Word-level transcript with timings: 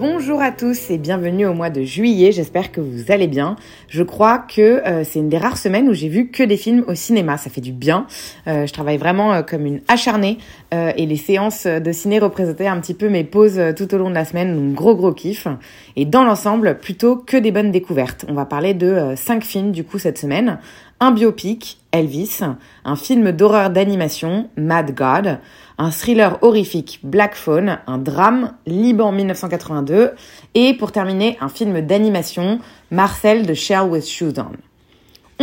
Bonjour 0.00 0.40
à 0.40 0.50
tous 0.50 0.88
et 0.88 0.96
bienvenue 0.96 1.44
au 1.44 1.52
mois 1.52 1.68
de 1.68 1.82
juillet, 1.82 2.32
j'espère 2.32 2.72
que 2.72 2.80
vous 2.80 3.12
allez 3.12 3.26
bien. 3.26 3.56
Je 3.90 4.02
crois 4.02 4.38
que 4.38 4.80
euh, 4.88 5.04
c'est 5.04 5.18
une 5.18 5.28
des 5.28 5.36
rares 5.36 5.58
semaines 5.58 5.90
où 5.90 5.92
j'ai 5.92 6.08
vu 6.08 6.30
que 6.30 6.42
des 6.42 6.56
films 6.56 6.84
au 6.88 6.94
cinéma, 6.94 7.36
ça 7.36 7.50
fait 7.50 7.60
du 7.60 7.72
bien. 7.72 8.06
Euh, 8.46 8.66
je 8.66 8.72
travaille 8.72 8.96
vraiment 8.96 9.34
euh, 9.34 9.42
comme 9.42 9.66
une 9.66 9.82
acharnée 9.88 10.38
et 10.72 11.04
les 11.04 11.16
séances 11.16 11.66
de 11.66 11.92
ciné 11.92 12.20
représentaient 12.20 12.68
un 12.68 12.80
petit 12.80 12.94
peu 12.94 13.08
mes 13.08 13.24
pauses 13.24 13.60
tout 13.76 13.92
au 13.92 13.98
long 13.98 14.08
de 14.08 14.14
la 14.14 14.24
semaine, 14.24 14.54
donc 14.54 14.74
gros 14.74 14.94
gros 14.94 15.12
kiff. 15.12 15.48
Et 15.96 16.04
dans 16.04 16.24
l'ensemble, 16.24 16.78
plutôt 16.78 17.16
que 17.16 17.36
des 17.36 17.50
bonnes 17.50 17.70
découvertes. 17.70 18.24
On 18.28 18.34
va 18.34 18.46
parler 18.46 18.74
de 18.74 18.86
euh, 18.86 19.16
cinq 19.16 19.44
films 19.44 19.72
du 19.72 19.84
coup 19.84 19.98
cette 19.98 20.18
semaine. 20.18 20.58
Un 21.00 21.10
biopic, 21.10 21.78
Elvis, 21.92 22.40
un 22.84 22.96
film 22.96 23.32
d'horreur 23.32 23.70
d'animation, 23.70 24.48
Mad 24.56 24.94
God, 24.94 25.38
un 25.80 25.90
thriller 25.90 26.36
horrifique, 26.42 27.00
Black 27.02 27.34
Phone, 27.34 27.78
un 27.86 27.96
drame, 27.96 28.52
Liban 28.66 29.12
1982, 29.12 30.10
et 30.54 30.74
pour 30.74 30.92
terminer, 30.92 31.38
un 31.40 31.48
film 31.48 31.80
d'animation, 31.80 32.60
Marcel 32.90 33.46
de 33.46 33.54
Shell 33.54 33.88
with 33.88 34.06
Shoes 34.06 34.34
On. 34.36 34.52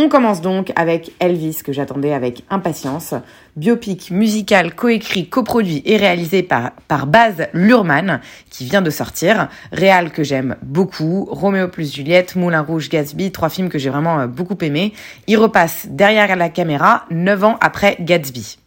On 0.00 0.08
commence 0.08 0.40
donc 0.40 0.72
avec 0.76 1.10
Elvis, 1.18 1.58
que 1.64 1.72
j'attendais 1.72 2.12
avec 2.12 2.44
impatience, 2.50 3.14
biopic 3.56 4.12
musical 4.12 4.76
coécrit, 4.76 5.28
coproduit 5.28 5.82
et 5.84 5.96
réalisé 5.96 6.44
par, 6.44 6.70
par 6.86 7.08
Baz 7.08 7.48
Luhrmann, 7.52 8.20
qui 8.48 8.64
vient 8.64 8.80
de 8.80 8.90
sortir, 8.90 9.48
réal 9.72 10.12
que 10.12 10.22
j'aime 10.22 10.54
beaucoup, 10.62 11.26
Roméo 11.28 11.66
plus 11.66 11.92
Juliette, 11.92 12.36
Moulin 12.36 12.62
Rouge, 12.62 12.90
Gatsby, 12.90 13.32
trois 13.32 13.48
films 13.48 13.70
que 13.70 13.78
j'ai 13.80 13.90
vraiment 13.90 14.20
euh, 14.20 14.26
beaucoup 14.28 14.56
aimés. 14.60 14.92
Il 15.26 15.36
repasse 15.36 15.88
derrière 15.90 16.36
la 16.36 16.48
caméra, 16.48 17.06
neuf 17.10 17.42
ans 17.42 17.56
après 17.60 17.96
Gatsby. 17.98 18.58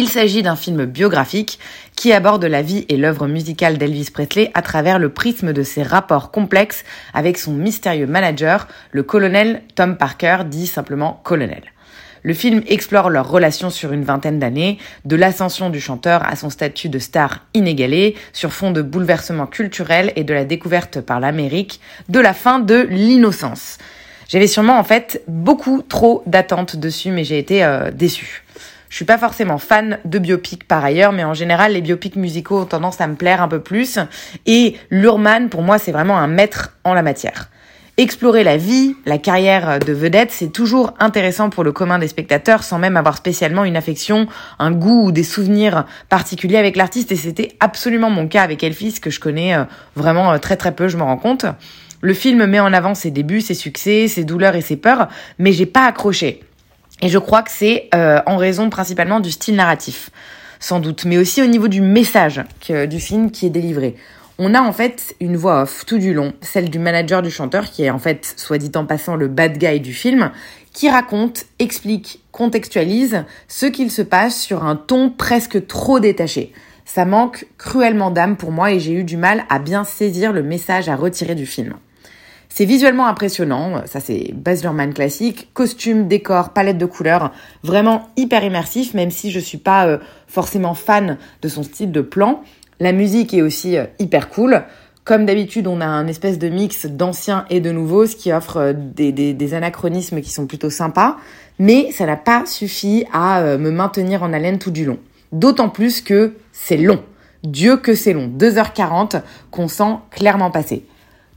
Il 0.00 0.08
s'agit 0.08 0.44
d'un 0.44 0.54
film 0.54 0.84
biographique 0.84 1.58
qui 1.96 2.12
aborde 2.12 2.44
la 2.44 2.62
vie 2.62 2.86
et 2.88 2.96
l'œuvre 2.96 3.26
musicale 3.26 3.78
d'Elvis 3.78 4.12
Presley 4.12 4.52
à 4.54 4.62
travers 4.62 5.00
le 5.00 5.08
prisme 5.08 5.52
de 5.52 5.64
ses 5.64 5.82
rapports 5.82 6.30
complexes 6.30 6.84
avec 7.14 7.36
son 7.36 7.52
mystérieux 7.52 8.06
manager, 8.06 8.68
le 8.92 9.02
colonel 9.02 9.60
Tom 9.74 9.96
Parker, 9.96 10.44
dit 10.46 10.68
simplement 10.68 11.20
colonel. 11.24 11.64
Le 12.22 12.32
film 12.32 12.62
explore 12.68 13.10
leur 13.10 13.28
relation 13.28 13.70
sur 13.70 13.92
une 13.92 14.04
vingtaine 14.04 14.38
d'années, 14.38 14.78
de 15.04 15.16
l'ascension 15.16 15.68
du 15.68 15.80
chanteur 15.80 16.24
à 16.24 16.36
son 16.36 16.48
statut 16.48 16.88
de 16.88 17.00
star 17.00 17.44
inégalé, 17.52 18.14
sur 18.32 18.52
fond 18.52 18.70
de 18.70 18.82
bouleversements 18.82 19.48
culturels 19.48 20.12
et 20.14 20.22
de 20.22 20.32
la 20.32 20.44
découverte 20.44 21.00
par 21.00 21.18
l'Amérique 21.18 21.80
de 22.08 22.20
la 22.20 22.34
fin 22.34 22.60
de 22.60 22.86
l'innocence. 22.88 23.78
J'avais 24.28 24.46
sûrement 24.46 24.78
en 24.78 24.84
fait 24.84 25.22
beaucoup 25.26 25.82
trop 25.82 26.22
d'attentes 26.26 26.76
dessus, 26.76 27.10
mais 27.10 27.24
j'ai 27.24 27.38
été 27.38 27.64
euh. 27.64 27.90
Je 28.88 28.96
suis 28.96 29.04
pas 29.04 29.18
forcément 29.18 29.58
fan 29.58 29.98
de 30.04 30.18
biopics 30.18 30.66
par 30.66 30.84
ailleurs, 30.84 31.12
mais 31.12 31.24
en 31.24 31.34
général, 31.34 31.72
les 31.72 31.82
biopics 31.82 32.16
musicaux 32.16 32.60
ont 32.60 32.66
tendance 32.66 33.00
à 33.00 33.06
me 33.06 33.16
plaire 33.16 33.42
un 33.42 33.48
peu 33.48 33.60
plus. 33.60 33.98
Et 34.46 34.76
Lurman, 34.90 35.48
pour 35.48 35.62
moi, 35.62 35.78
c'est 35.78 35.92
vraiment 35.92 36.18
un 36.18 36.26
maître 36.26 36.76
en 36.84 36.94
la 36.94 37.02
matière. 37.02 37.50
Explorer 37.98 38.44
la 38.44 38.56
vie, 38.56 38.94
la 39.06 39.18
carrière 39.18 39.80
de 39.80 39.92
vedette, 39.92 40.30
c'est 40.30 40.52
toujours 40.52 40.94
intéressant 41.00 41.50
pour 41.50 41.64
le 41.64 41.72
commun 41.72 41.98
des 41.98 42.06
spectateurs 42.06 42.62
sans 42.62 42.78
même 42.78 42.96
avoir 42.96 43.16
spécialement 43.16 43.64
une 43.64 43.76
affection, 43.76 44.28
un 44.60 44.70
goût 44.70 45.06
ou 45.06 45.10
des 45.10 45.24
souvenirs 45.24 45.84
particuliers 46.08 46.58
avec 46.58 46.76
l'artiste. 46.76 47.10
Et 47.10 47.16
c'était 47.16 47.56
absolument 47.58 48.08
mon 48.08 48.28
cas 48.28 48.42
avec 48.42 48.62
Elvis, 48.62 49.00
que 49.02 49.10
je 49.10 49.18
connais 49.18 49.56
euh, 49.56 49.64
vraiment 49.96 50.30
euh, 50.30 50.38
très 50.38 50.56
très 50.56 50.76
peu, 50.76 50.86
je 50.86 50.96
me 50.96 51.02
rends 51.02 51.16
compte. 51.16 51.44
Le 52.00 52.14
film 52.14 52.46
met 52.46 52.60
en 52.60 52.72
avant 52.72 52.94
ses 52.94 53.10
débuts, 53.10 53.40
ses 53.40 53.54
succès, 53.54 54.06
ses 54.06 54.22
douleurs 54.22 54.54
et 54.54 54.60
ses 54.60 54.76
peurs, 54.76 55.08
mais 55.40 55.50
j'ai 55.50 55.66
pas 55.66 55.84
accroché. 55.84 56.44
Et 57.00 57.08
je 57.08 57.18
crois 57.18 57.42
que 57.42 57.50
c'est 57.50 57.88
euh, 57.94 58.20
en 58.26 58.36
raison 58.36 58.70
principalement 58.70 59.20
du 59.20 59.30
style 59.30 59.54
narratif, 59.54 60.10
sans 60.58 60.80
doute, 60.80 61.04
mais 61.04 61.18
aussi 61.18 61.42
au 61.42 61.46
niveau 61.46 61.68
du 61.68 61.80
message 61.80 62.42
que, 62.66 62.86
du 62.86 62.98
film 62.98 63.30
qui 63.30 63.46
est 63.46 63.50
délivré. 63.50 63.94
On 64.40 64.54
a 64.54 64.60
en 64.60 64.72
fait 64.72 65.16
une 65.20 65.36
voix 65.36 65.62
off 65.62 65.84
tout 65.84 65.98
du 65.98 66.14
long, 66.14 66.32
celle 66.40 66.70
du 66.70 66.78
manager 66.78 67.22
du 67.22 67.30
chanteur, 67.30 67.70
qui 67.70 67.84
est 67.84 67.90
en 67.90 67.98
fait, 67.98 68.34
soit 68.36 68.58
dit 68.58 68.70
en 68.76 68.84
passant, 68.84 69.16
le 69.16 69.26
bad 69.26 69.58
guy 69.58 69.80
du 69.80 69.92
film, 69.92 70.30
qui 70.72 70.88
raconte, 70.88 71.46
explique, 71.58 72.22
contextualise 72.30 73.24
ce 73.48 73.66
qu'il 73.66 73.90
se 73.90 74.02
passe 74.02 74.40
sur 74.40 74.64
un 74.64 74.76
ton 74.76 75.10
presque 75.10 75.66
trop 75.66 75.98
détaché. 75.98 76.52
Ça 76.84 77.04
manque 77.04 77.46
cruellement 77.58 78.10
d'âme 78.10 78.36
pour 78.36 78.52
moi 78.52 78.72
et 78.72 78.80
j'ai 78.80 78.92
eu 78.92 79.04
du 79.04 79.16
mal 79.16 79.44
à 79.50 79.58
bien 79.58 79.84
saisir 79.84 80.32
le 80.32 80.42
message 80.42 80.88
à 80.88 80.96
retirer 80.96 81.34
du 81.34 81.46
film. 81.46 81.74
C'est 82.48 82.64
visuellement 82.64 83.06
impressionnant, 83.06 83.82
ça 83.84 84.00
c'est 84.00 84.32
Baz 84.34 84.66
classique, 84.94 85.48
costume, 85.52 86.08
décor, 86.08 86.50
palette 86.50 86.78
de 86.78 86.86
couleurs, 86.86 87.30
vraiment 87.62 88.08
hyper 88.16 88.42
immersif, 88.42 88.94
même 88.94 89.10
si 89.10 89.30
je 89.30 89.38
suis 89.38 89.58
pas 89.58 89.86
euh, 89.86 89.98
forcément 90.26 90.74
fan 90.74 91.18
de 91.42 91.48
son 91.48 91.62
style 91.62 91.92
de 91.92 92.00
plan. 92.00 92.42
La 92.80 92.92
musique 92.92 93.34
est 93.34 93.42
aussi 93.42 93.76
euh, 93.76 93.84
hyper 93.98 94.30
cool. 94.30 94.64
Comme 95.04 95.24
d'habitude, 95.24 95.66
on 95.66 95.80
a 95.80 95.86
un 95.86 96.06
espèce 96.06 96.38
de 96.38 96.48
mix 96.48 96.86
d'anciens 96.86 97.44
et 97.48 97.60
de 97.60 97.70
nouveaux, 97.70 98.06
ce 98.06 98.16
qui 98.16 98.32
offre 98.32 98.56
euh, 98.56 98.72
des, 98.74 99.12
des, 99.12 99.54
anachronismes 99.54 100.20
qui 100.20 100.30
sont 100.30 100.46
plutôt 100.46 100.70
sympas, 100.70 101.16
mais 101.58 101.92
ça 101.92 102.06
n'a 102.06 102.16
pas 102.16 102.44
suffi 102.46 103.04
à 103.12 103.56
me 103.56 103.70
maintenir 103.70 104.22
en 104.22 104.32
haleine 104.32 104.58
tout 104.58 104.70
du 104.70 104.84
long. 104.84 104.98
D'autant 105.32 105.68
plus 105.68 106.00
que 106.00 106.34
c'est 106.52 106.76
long. 106.76 107.02
Dieu 107.44 107.76
que 107.76 107.94
c'est 107.94 108.12
long, 108.12 108.28
2h40 108.28 109.22
qu'on 109.50 109.68
sent 109.68 109.96
clairement 110.10 110.50
passer. 110.50 110.84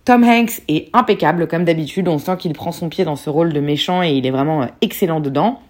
Tom 0.05 0.23
Hanks 0.23 0.61
est 0.67 0.89
impeccable 0.93 1.47
comme 1.47 1.63
d'habitude, 1.63 2.07
on 2.07 2.17
sent 2.17 2.37
qu'il 2.37 2.53
prend 2.53 2.71
son 2.71 2.89
pied 2.89 3.05
dans 3.05 3.15
ce 3.15 3.29
rôle 3.29 3.53
de 3.53 3.59
méchant 3.59 4.01
et 4.01 4.11
il 4.11 4.25
est 4.25 4.31
vraiment 4.31 4.67
excellent 4.81 5.19
dedans. 5.19 5.61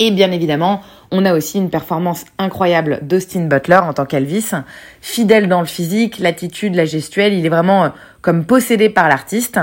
Et 0.00 0.10
bien 0.10 0.32
évidemment, 0.32 0.80
on 1.12 1.24
a 1.24 1.32
aussi 1.34 1.58
une 1.58 1.70
performance 1.70 2.24
incroyable 2.38 2.98
d'Austin 3.02 3.44
Butler 3.44 3.76
en 3.76 3.92
tant 3.92 4.06
qu'Elvis, 4.06 4.50
fidèle 5.00 5.48
dans 5.48 5.60
le 5.60 5.66
physique, 5.66 6.18
l'attitude, 6.18 6.74
la 6.74 6.84
gestuelle, 6.84 7.32
il 7.32 7.46
est 7.46 7.50
vraiment 7.50 7.84
euh, 7.84 7.88
comme 8.20 8.44
possédé 8.44 8.88
par 8.88 9.08
l'artiste. 9.08 9.60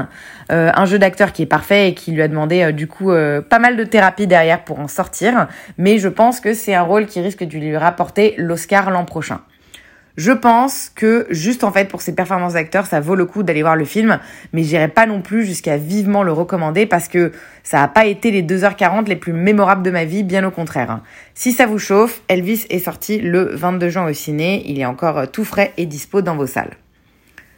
Euh, 0.51 0.71
un 0.73 0.85
jeu 0.85 0.99
d'acteur 0.99 1.33
qui 1.33 1.41
est 1.41 1.47
parfait 1.47 1.89
et 1.89 1.93
qui 1.93 2.11
lui 2.11 2.21
a 2.21 2.27
demandé 2.27 2.61
euh, 2.61 2.71
du 2.71 2.87
coup 2.87 3.11
euh, 3.11 3.41
pas 3.41 3.59
mal 3.59 3.75
de 3.75 3.83
thérapie 3.83 4.27
derrière 4.27 4.63
pour 4.63 4.79
en 4.79 4.87
sortir, 4.87 5.47
mais 5.77 5.97
je 5.97 6.07
pense 6.07 6.39
que 6.39 6.53
c'est 6.53 6.75
un 6.75 6.83
rôle 6.83 7.07
qui 7.07 7.19
risque 7.19 7.43
de 7.43 7.57
lui 7.57 7.75
rapporter 7.75 8.35
l'Oscar 8.37 8.89
l'an 8.91 9.03
prochain. 9.03 9.41
Je 10.23 10.31
pense 10.31 10.91
que 10.93 11.25
juste 11.31 11.63
en 11.63 11.71
fait 11.71 11.85
pour 11.85 12.03
ces 12.03 12.13
performances 12.13 12.53
d'acteurs, 12.53 12.85
ça 12.85 12.99
vaut 12.99 13.15
le 13.15 13.25
coup 13.25 13.41
d'aller 13.41 13.63
voir 13.63 13.75
le 13.75 13.85
film, 13.85 14.19
mais 14.53 14.61
j'irai 14.61 14.87
pas 14.87 15.07
non 15.07 15.23
plus 15.23 15.47
jusqu'à 15.47 15.77
vivement 15.77 16.21
le 16.21 16.31
recommander 16.31 16.85
parce 16.85 17.07
que 17.07 17.31
ça 17.63 17.81
a 17.81 17.87
pas 17.87 18.05
été 18.05 18.29
les 18.29 18.43
2h40 18.43 19.07
les 19.07 19.15
plus 19.15 19.33
mémorables 19.33 19.81
de 19.81 19.89
ma 19.89 20.05
vie, 20.05 20.21
bien 20.21 20.45
au 20.45 20.51
contraire. 20.51 20.99
Si 21.33 21.53
ça 21.53 21.65
vous 21.65 21.79
chauffe, 21.79 22.21
Elvis 22.27 22.67
est 22.69 22.77
sorti 22.77 23.17
le 23.17 23.55
22 23.55 23.89
juin 23.89 24.05
au 24.07 24.13
ciné, 24.13 24.61
il 24.67 24.79
est 24.79 24.85
encore 24.85 25.31
tout 25.31 25.43
frais 25.43 25.73
et 25.77 25.87
dispo 25.87 26.21
dans 26.21 26.35
vos 26.35 26.45
salles. 26.45 26.77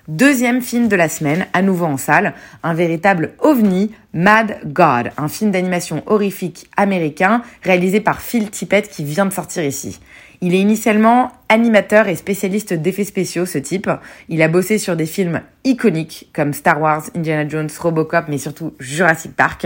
Deuxième 0.08 0.62
film 0.62 0.88
de 0.88 0.96
la 0.96 1.10
semaine, 1.10 1.48
à 1.52 1.62
nouveau 1.62 1.86
en 1.86 1.98
salle, 1.98 2.34
un 2.62 2.74
véritable 2.74 3.34
ovni, 3.40 3.92
Mad 4.14 4.60
God, 4.66 5.12
un 5.18 5.28
film 5.28 5.52
d'animation 5.52 6.02
horrifique 6.06 6.70
américain 6.78 7.42
réalisé 7.62 8.00
par 8.00 8.22
Phil 8.22 8.50
Tippett 8.50 8.90
qui 8.90 9.04
vient 9.04 9.26
de 9.26 9.34
sortir 9.34 9.66
ici. 9.66 10.00
Il 10.46 10.54
est 10.56 10.60
initialement 10.60 11.32
animateur 11.48 12.10
et 12.10 12.18
spécialiste 12.18 12.74
d'effets 12.74 13.06
spéciaux, 13.06 13.46
ce 13.46 13.58
type. 13.58 13.90
Il 14.28 14.42
a 14.42 14.50
bossé 14.50 14.78
sur 14.78 14.98
des 14.98 15.06
films 15.06 15.40
iconiques 15.64 16.30
comme 16.34 16.52
Star 16.52 16.82
Wars, 16.82 17.04
Indiana 17.16 17.48
Jones, 17.48 17.70
Robocop, 17.80 18.26
mais 18.28 18.38
surtout 18.38 18.74
Jurassic 18.78 19.34
Park. 19.38 19.66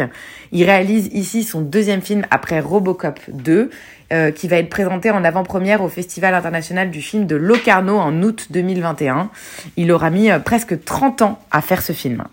Il 0.51 0.65
réalise 0.65 1.09
ici 1.13 1.44
son 1.44 1.62
deuxième 1.62 2.01
film 2.01 2.27
après 2.29 2.59
Robocop 2.59 3.19
2, 3.29 3.71
euh, 4.13 4.29
qui 4.29 4.47
va 4.47 4.57
être 4.57 4.69
présenté 4.69 5.09
en 5.09 5.24
avant-première 5.24 5.81
au 5.81 5.89
Festival 5.89 6.35
international 6.35 6.91
du 6.91 7.01
film 7.01 7.25
de 7.25 7.35
Locarno 7.35 7.97
en 7.97 8.21
août 8.21 8.45
2021. 8.51 9.31
Il 9.77 9.91
aura 9.91 10.12
mis 10.12 10.29
euh, 10.29 10.38
presque 10.38 10.85
30 10.85 11.24
ans 11.24 11.39
à 11.50 11.62
faire 11.62 11.81
ce 11.81 11.94
film. 11.94 12.24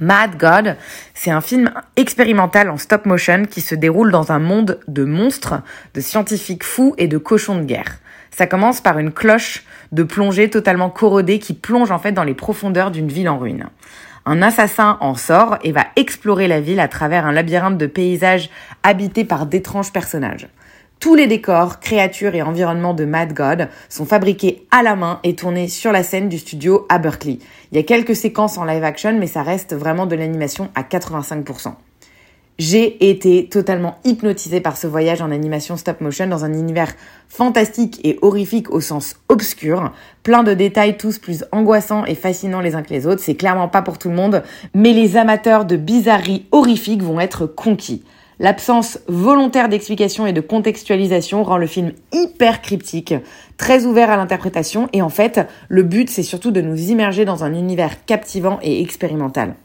Mad 0.00 0.38
God, 0.38 0.76
c'est 1.12 1.30
un 1.30 1.42
film 1.42 1.70
expérimental 1.96 2.70
en 2.70 2.78
stop 2.78 3.04
motion 3.04 3.44
qui 3.44 3.60
se 3.60 3.74
déroule 3.74 4.10
dans 4.10 4.32
un 4.32 4.38
monde 4.38 4.80
de 4.88 5.04
monstres, 5.04 5.60
de 5.92 6.00
scientifiques 6.00 6.64
fous 6.64 6.94
et 6.96 7.06
de 7.06 7.18
cochons 7.18 7.58
de 7.58 7.64
guerre. 7.64 7.98
Ça 8.30 8.46
commence 8.46 8.80
par 8.80 8.98
une 8.98 9.12
cloche 9.12 9.62
de 9.92 10.02
plongée 10.02 10.48
totalement 10.48 10.88
corrodée 10.88 11.38
qui 11.38 11.52
plonge 11.52 11.90
en 11.90 11.98
fait 11.98 12.12
dans 12.12 12.24
les 12.24 12.32
profondeurs 12.32 12.90
d'une 12.90 13.08
ville 13.08 13.28
en 13.28 13.36
ruine. 13.36 13.66
Un 14.24 14.40
assassin 14.40 14.96
en 15.00 15.14
sort 15.14 15.58
et 15.64 15.72
va 15.72 15.84
explorer 15.96 16.48
la 16.48 16.62
ville 16.62 16.80
à 16.80 16.88
travers 16.88 17.26
un 17.26 17.32
labyrinthe 17.32 17.76
de 17.76 17.86
paysages 17.86 18.48
habités 18.82 19.26
par 19.26 19.44
d'étranges 19.44 19.92
personnages. 19.92 20.48
Tous 21.00 21.14
les 21.14 21.26
décors, 21.26 21.80
créatures 21.80 22.34
et 22.34 22.42
environnements 22.42 22.92
de 22.92 23.06
Mad 23.06 23.32
God 23.32 23.68
sont 23.88 24.04
fabriqués 24.04 24.66
à 24.70 24.82
la 24.82 24.96
main 24.96 25.18
et 25.24 25.34
tournés 25.34 25.66
sur 25.66 25.92
la 25.92 26.02
scène 26.02 26.28
du 26.28 26.38
studio 26.38 26.84
à 26.90 26.98
Berkeley. 26.98 27.38
Il 27.72 27.78
y 27.78 27.80
a 27.80 27.84
quelques 27.84 28.14
séquences 28.14 28.58
en 28.58 28.64
live 28.64 28.84
action, 28.84 29.18
mais 29.18 29.26
ça 29.26 29.42
reste 29.42 29.74
vraiment 29.74 30.04
de 30.04 30.14
l'animation 30.14 30.68
à 30.74 30.82
85%. 30.82 31.72
J'ai 32.58 33.08
été 33.08 33.48
totalement 33.48 33.96
hypnotisée 34.04 34.60
par 34.60 34.76
ce 34.76 34.86
voyage 34.86 35.22
en 35.22 35.30
animation 35.30 35.78
stop 35.78 36.02
motion 36.02 36.26
dans 36.26 36.44
un 36.44 36.52
univers 36.52 36.92
fantastique 37.30 37.98
et 38.04 38.18
horrifique 38.20 38.70
au 38.70 38.82
sens 38.82 39.16
obscur, 39.30 39.94
plein 40.22 40.42
de 40.42 40.52
détails 40.52 40.98
tous 40.98 41.18
plus 41.18 41.46
angoissants 41.50 42.04
et 42.04 42.14
fascinants 42.14 42.60
les 42.60 42.74
uns 42.74 42.82
que 42.82 42.92
les 42.92 43.06
autres. 43.06 43.22
C'est 43.22 43.36
clairement 43.36 43.68
pas 43.68 43.80
pour 43.80 43.96
tout 43.96 44.10
le 44.10 44.16
monde, 44.16 44.42
mais 44.74 44.92
les 44.92 45.16
amateurs 45.16 45.64
de 45.64 45.76
bizarreries 45.76 46.44
horrifiques 46.52 47.02
vont 47.02 47.20
être 47.20 47.46
conquis. 47.46 48.04
L'absence 48.40 48.98
volontaire 49.06 49.68
d'explication 49.68 50.26
et 50.26 50.32
de 50.32 50.40
contextualisation 50.40 51.44
rend 51.44 51.58
le 51.58 51.66
film 51.66 51.92
hyper 52.10 52.62
cryptique, 52.62 53.14
très 53.58 53.84
ouvert 53.84 54.08
à 54.08 54.16
l'interprétation 54.16 54.88
et 54.94 55.02
en 55.02 55.10
fait, 55.10 55.46
le 55.68 55.82
but 55.82 56.08
c'est 56.08 56.22
surtout 56.22 56.50
de 56.50 56.62
nous 56.62 56.88
immerger 56.88 57.26
dans 57.26 57.44
un 57.44 57.52
univers 57.52 58.06
captivant 58.06 58.58
et 58.62 58.80
expérimental 58.80 59.56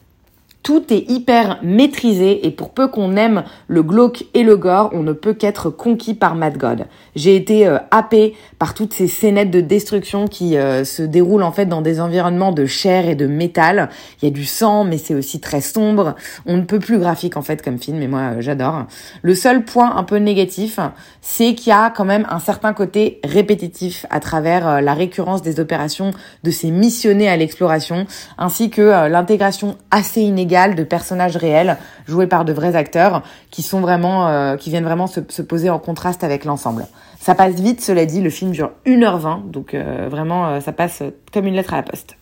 tout 0.66 0.92
est 0.92 1.08
hyper 1.08 1.60
maîtrisé 1.62 2.44
et 2.44 2.50
pour 2.50 2.70
peu 2.70 2.88
qu'on 2.88 3.14
aime 3.14 3.44
le 3.68 3.84
glauque 3.84 4.24
et 4.34 4.42
le 4.42 4.56
gore, 4.56 4.90
on 4.92 5.04
ne 5.04 5.12
peut 5.12 5.32
qu'être 5.32 5.70
conquis 5.70 6.12
par 6.12 6.34
Mad 6.34 6.58
God. 6.58 6.86
J'ai 7.14 7.36
été 7.36 7.68
euh, 7.68 7.78
happé 7.92 8.34
par 8.58 8.74
toutes 8.74 8.92
ces 8.92 9.06
scénettes 9.06 9.52
de 9.52 9.60
destruction 9.60 10.26
qui 10.26 10.56
euh, 10.56 10.82
se 10.82 11.04
déroulent 11.04 11.44
en 11.44 11.52
fait 11.52 11.66
dans 11.66 11.82
des 11.82 12.00
environnements 12.00 12.50
de 12.50 12.66
chair 12.66 13.08
et 13.08 13.14
de 13.14 13.28
métal. 13.28 13.90
Il 14.20 14.24
y 14.24 14.28
a 14.28 14.34
du 14.34 14.44
sang, 14.44 14.82
mais 14.82 14.98
c'est 14.98 15.14
aussi 15.14 15.38
très 15.38 15.60
sombre. 15.60 16.16
On 16.46 16.56
ne 16.56 16.62
peut 16.62 16.80
plus 16.80 16.98
graphique 16.98 17.36
en 17.36 17.42
fait 17.42 17.62
comme 17.62 17.78
film, 17.78 18.02
et 18.02 18.08
moi 18.08 18.20
euh, 18.20 18.40
j'adore. 18.40 18.86
Le 19.22 19.36
seul 19.36 19.64
point 19.64 19.94
un 19.94 20.02
peu 20.02 20.16
négatif, 20.16 20.80
c'est 21.20 21.54
qu'il 21.54 21.68
y 21.68 21.74
a 21.74 21.90
quand 21.90 22.04
même 22.04 22.26
un 22.28 22.40
certain 22.40 22.72
côté 22.72 23.20
répétitif 23.22 24.04
à 24.10 24.18
travers 24.18 24.82
la 24.82 24.94
récurrence 24.94 25.42
des 25.42 25.60
opérations 25.60 26.10
de 26.42 26.50
ces 26.50 26.72
missionnés 26.72 27.28
à 27.28 27.36
l'exploration, 27.36 28.06
ainsi 28.36 28.68
que 28.68 29.08
l'intégration 29.08 29.76
assez 29.92 30.22
inégale 30.22 30.55
de 30.74 30.82
personnages 30.82 31.36
réels 31.36 31.76
joués 32.06 32.26
par 32.26 32.44
de 32.44 32.52
vrais 32.52 32.76
acteurs 32.76 33.22
qui 33.50 33.62
sont 33.62 33.80
vraiment, 33.80 34.28
euh, 34.28 34.56
qui 34.56 34.70
viennent 34.70 34.84
vraiment 34.84 35.06
se, 35.06 35.20
poser 35.42 35.70
en 35.70 35.78
contraste 35.78 36.24
avec 36.24 36.44
l'ensemble. 36.44 36.86
Ça 37.20 37.34
passe 37.34 37.54
vite, 37.54 37.80
cela 37.80 38.06
dit, 38.06 38.20
le 38.20 38.30
film 38.30 38.52
dure 38.52 38.72
1h20, 38.86 39.50
donc 39.50 39.74
euh, 39.74 40.08
vraiment 40.10 40.48
euh, 40.48 40.60
ça 40.60 40.72
passe 40.72 41.02
comme 41.32 41.46
une 41.46 41.54
lettre 41.54 41.74
à 41.74 41.76
la 41.76 41.82
poste. 41.82 42.16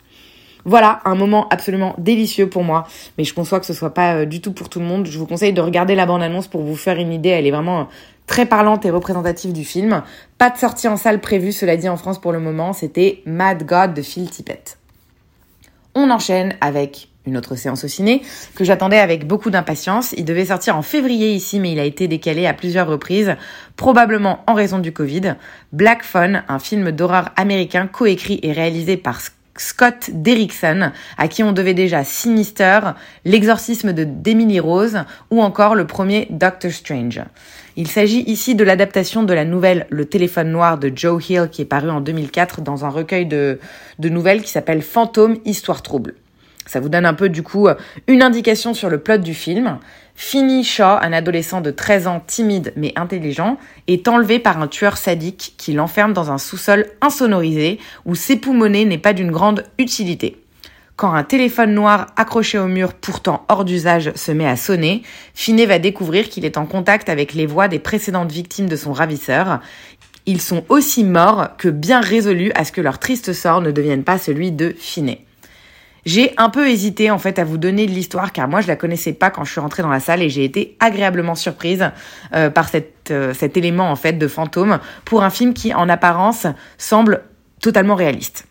Voilà, 0.67 1.01
un 1.05 1.15
moment 1.15 1.47
absolument 1.51 1.95
délicieux 1.99 2.49
pour 2.49 2.65
moi, 2.65 2.87
mais 3.19 3.25
je 3.25 3.35
conçois 3.35 3.61
que 3.61 3.67
ce 3.67 3.75
soit 3.75 3.93
pas 3.93 4.25
du 4.25 4.41
tout 4.41 4.53
pour 4.53 4.71
tout 4.71 4.81
le 4.81 4.87
monde. 4.87 5.07
Je 5.07 5.19
vous 5.19 5.27
conseille 5.27 5.53
de 5.53 5.61
regarder 5.61 5.95
la 5.95 6.07
bande-annonce 6.07 6.49
pour 6.49 6.63
vous 6.63 6.77
faire 6.77 6.99
une 6.99 7.13
idée, 7.13 7.29
elle 7.29 7.47
est 7.47 7.51
vraiment 7.51 7.89
très 8.27 8.47
parlante 8.47 8.87
et 8.87 8.91
représentative 8.91 9.53
du 9.53 9.65
film. 9.65 10.03
Pas 10.39 10.49
de 10.49 10.57
sortie 10.57 10.89
en 10.89 10.97
salle 10.97 11.21
prévue, 11.21 11.53
cela 11.53 11.77
dit 11.77 11.89
en 11.89 11.99
France 11.99 12.19
pour 12.19 12.33
le 12.33 12.41
moment, 12.41 12.73
c'était 12.73 13.23
Mad 13.27 13.65
God 13.67 13.93
de 13.93 14.01
Phil 14.01 14.31
Tippett. 14.31 14.79
On 15.95 16.11
enchaîne 16.11 16.57
avec 16.63 17.09
une 17.27 17.37
autre 17.37 17.57
séance 17.57 17.85
au 17.85 17.89
ciné, 17.89 18.23
que 18.55 18.65
j'attendais 18.65 18.99
avec 18.99 19.27
beaucoup 19.27 19.51
d'impatience. 19.51 20.13
Il 20.17 20.25
devait 20.25 20.47
sortir 20.47 20.77
en 20.77 20.83
février 20.83 21.33
ici, 21.33 21.59
mais 21.59 21.73
il 21.73 21.79
a 21.79 21.85
été 21.85 22.09
décalé 22.09 22.47
à 22.47 22.53
plusieurs 22.53 22.87
reprises, 22.87 23.35
probablement 23.77 24.45
en 24.47 24.55
raison 24.55 24.79
du 24.79 24.93
Covid. 24.93 25.35
Black 25.73 26.03
Phone, 26.03 26.43
un 26.49 26.59
film 26.59 26.91
d'horreur 26.91 27.31
américain 27.37 27.87
coécrit 27.87 28.41
et 28.43 28.53
réalisé 28.53 28.97
par 28.97 29.21
Scott 29.57 30.11
Derrickson, 30.13 30.91
à 31.17 31.29
qui 31.29 31.43
on 31.43 31.53
devait 31.53 31.75
déjà 31.75 32.03
Sinister, 32.05 32.81
l'exorcisme 33.25 33.93
de 33.93 34.05
d'Emily 34.05 34.61
Rose 34.61 34.99
ou 35.31 35.41
encore 35.43 35.75
le 35.75 35.87
premier 35.87 36.27
Doctor 36.31 36.73
Strange. 36.73 37.23
Il 37.77 37.89
s'agit 37.89 38.23
ici 38.23 38.55
de 38.55 38.65
l'adaptation 38.65 39.23
de 39.23 39.33
la 39.33 39.45
nouvelle 39.45 39.87
Le 39.91 40.05
téléphone 40.05 40.51
noir 40.51 40.79
de 40.79 40.93
Joe 40.95 41.29
Hill 41.29 41.49
qui 41.51 41.63
est 41.63 41.67
paru 41.67 41.91
en 41.91 42.01
2004 42.01 42.61
dans 42.61 42.85
un 42.85 42.89
recueil 42.89 43.27
de, 43.27 43.59
nouvelles 44.01 44.43
qui 44.43 44.51
s'appelle 44.51 44.83
Fantôme, 44.83 45.39
Histoire 45.45 45.83
trouble. 45.83 46.15
Ça 46.67 46.81
vous 46.81 46.89
donne 46.89 47.07
un 47.07 47.15
peu 47.15 47.29
du 47.29 47.43
coup 47.43 47.69
une 48.07 48.23
indication 48.23 48.75
sur 48.75 48.89
le 48.89 48.99
plot 48.99 49.19
du 49.19 49.35
film. 49.35 49.79
Finny 50.17 50.63
Shaw, 50.63 50.99
un 51.03 51.13
adolescent 51.13 51.61
de 51.61 51.71
13 51.71 52.07
ans 52.07 52.23
timide 52.25 52.73
mais 52.77 52.93
intelligent, 52.97 53.59
est 53.89 54.07
enlevé 54.07 54.39
par 54.39 54.61
un 54.61 54.69
tueur 54.69 54.97
sadique 54.97 55.55
qui 55.59 55.73
l'enferme 55.73 56.13
dans 56.13 56.31
un 56.31 56.39
sous-sol 56.39 56.87
insonorisé 57.01 57.79
où 58.05 58.15
s'époumoner 58.15 58.85
n'est 58.85 58.99
pas 58.99 59.13
d'une 59.13 59.33
grande 59.33 59.65
utilité. 59.79 60.41
Quand 60.97 61.13
un 61.13 61.25
téléphone 61.25 61.75
noir 61.75 62.07
accroché 62.15 62.57
au 62.57 62.69
mur 62.69 62.95
pourtant 62.95 63.45
hors 63.49 63.65
d'usage 63.65 64.13
se 64.15 64.31
met 64.31 64.47
à 64.47 64.55
sonner, 64.55 65.03
Finney 65.35 65.67
va 65.67 65.81
découvrir 65.81 66.29
qu'il 66.29 66.45
est 66.45 66.57
en 66.57 66.67
contact 66.67 67.09
avec 67.09 67.35
les 67.35 67.47
voix 67.47 67.67
des 67.67 67.81
précédentes 67.81 68.31
victimes 68.31 68.69
de 68.69 68.77
son 68.77 68.93
ravisseur. 68.93 69.59
Ils 70.27 70.41
sont 70.41 70.65
aussi 70.69 71.03
morts 71.03 71.57
que 71.59 71.69
bien 71.69 72.01
résolus 72.01 72.53
à 72.55 72.65
ce 72.65 72.71
que 72.71 72.81
leur 72.81 73.01
triste 73.01 73.33
sort 73.33 73.61
ne 73.61 73.73
devienne 73.73 74.05
pas 74.05 74.19
celui 74.19 74.53
de 74.53 74.73
Finney. 74.79 75.24
J'ai 76.05 76.35
un 76.37 76.51
peu 76.51 76.69
hésité 76.69 77.11
en 77.11 77.19
fait 77.19 77.39
à 77.39 77.45
vous 77.45 77.57
donner 77.57 77.87
l'histoire 77.87 78.33
car 78.33 78.47
moi 78.47 78.61
je 78.61 78.69
la 78.69 78.77
connaissais 78.77 79.15
pas 79.15 79.31
quand 79.31 79.45
je 79.45 79.53
suis 79.53 79.61
rentrée 79.61 79.83
dans 79.83 79.89
la 79.89 80.01
salle 80.01 80.23
et 80.23 80.29
j'ai 80.29 80.45
été 80.45 80.77
agréablement 80.81 81.35
surprise 81.35 81.91
euh, 82.35 82.51
par 82.51 82.69
cette, 82.69 83.11
euh, 83.11 83.33
cet 83.33 83.57
élément 83.57 83.91
en 83.91 83.97
fait 83.97 84.15
de 84.15 84.29
fantôme 84.29 84.81
pour 85.05 85.23
un 85.23 85.31
film 85.31 85.55
qui 85.55 85.73
en 85.73 85.89
apparence 85.89 86.47
semble 86.77 87.23
totalement 87.61 87.95
réaliste. 87.95 88.47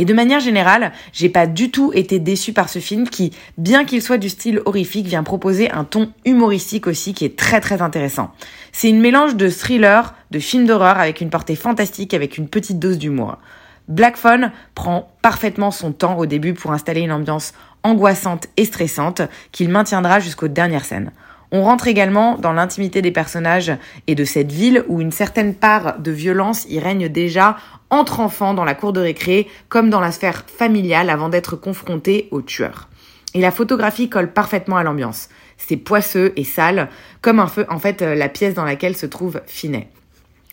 Et 0.00 0.04
de 0.04 0.14
manière 0.14 0.38
générale, 0.38 0.92
j'ai 1.12 1.28
pas 1.28 1.48
du 1.48 1.72
tout 1.72 1.90
été 1.92 2.20
déçue 2.20 2.52
par 2.52 2.68
ce 2.68 2.78
film 2.78 3.08
qui, 3.08 3.32
bien 3.58 3.84
qu'il 3.84 4.00
soit 4.00 4.18
du 4.18 4.28
style 4.28 4.62
horrifique, 4.64 5.06
vient 5.06 5.24
proposer 5.24 5.70
un 5.72 5.82
ton 5.82 6.12
humoristique 6.24 6.86
aussi 6.86 7.14
qui 7.14 7.24
est 7.24 7.36
très 7.36 7.60
très 7.60 7.82
intéressant. 7.82 8.30
C'est 8.70 8.88
une 8.88 9.00
mélange 9.00 9.34
de 9.34 9.48
thriller, 9.48 10.14
de 10.30 10.38
film 10.38 10.66
d'horreur 10.66 10.98
avec 10.98 11.20
une 11.20 11.30
portée 11.30 11.56
fantastique 11.56 12.14
avec 12.14 12.38
une 12.38 12.48
petite 12.48 12.78
dose 12.78 12.98
d'humour. 12.98 13.38
Black 13.88 14.18
Phone 14.18 14.52
prend 14.74 15.10
parfaitement 15.22 15.70
son 15.70 15.92
temps 15.92 16.18
au 16.18 16.26
début 16.26 16.54
pour 16.54 16.72
installer 16.72 17.00
une 17.00 17.12
ambiance 17.12 17.54
angoissante 17.82 18.46
et 18.56 18.66
stressante 18.66 19.22
qu'il 19.50 19.70
maintiendra 19.70 20.20
jusqu'aux 20.20 20.48
dernières 20.48 20.84
scènes. 20.84 21.10
On 21.50 21.62
rentre 21.62 21.88
également 21.88 22.36
dans 22.36 22.52
l'intimité 22.52 23.00
des 23.00 23.10
personnages 23.10 23.72
et 24.06 24.14
de 24.14 24.24
cette 24.24 24.52
ville 24.52 24.84
où 24.88 25.00
une 25.00 25.12
certaine 25.12 25.54
part 25.54 25.98
de 25.98 26.10
violence 26.10 26.66
y 26.68 26.78
règne 26.78 27.08
déjà 27.08 27.56
entre 27.88 28.20
enfants 28.20 28.52
dans 28.52 28.66
la 28.66 28.74
cour 28.74 28.92
de 28.92 29.00
récré 29.00 29.48
comme 29.70 29.88
dans 29.88 30.00
la 30.00 30.12
sphère 30.12 30.44
familiale 30.46 31.08
avant 31.08 31.30
d'être 31.30 31.56
confronté 31.56 32.28
au 32.30 32.42
tueur. 32.42 32.88
Et 33.32 33.40
la 33.40 33.50
photographie 33.50 34.10
colle 34.10 34.32
parfaitement 34.32 34.76
à 34.76 34.82
l'ambiance. 34.82 35.30
C'est 35.56 35.76
poisseux 35.76 36.32
et 36.36 36.44
sale, 36.44 36.88
comme 37.22 37.40
un 37.40 37.46
feu, 37.46 37.66
en 37.68 37.78
fait, 37.78 38.02
euh, 38.02 38.14
la 38.14 38.28
pièce 38.28 38.54
dans 38.54 38.64
laquelle 38.64 38.96
se 38.96 39.06
trouve 39.06 39.40
Finet. 39.46 39.88